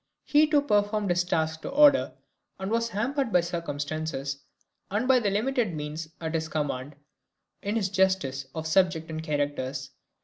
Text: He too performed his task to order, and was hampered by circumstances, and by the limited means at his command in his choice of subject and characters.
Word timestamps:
He 0.23 0.47
too 0.47 0.63
performed 0.63 1.11
his 1.11 1.23
task 1.23 1.61
to 1.61 1.69
order, 1.69 2.13
and 2.59 2.71
was 2.71 2.89
hampered 2.89 3.31
by 3.31 3.41
circumstances, 3.41 4.41
and 4.89 5.07
by 5.07 5.19
the 5.19 5.29
limited 5.29 5.75
means 5.75 6.09
at 6.19 6.33
his 6.33 6.49
command 6.49 6.95
in 7.61 7.75
his 7.75 7.87
choice 7.89 8.45
of 8.55 8.65
subject 8.65 9.11
and 9.11 9.21
characters. 9.21 9.91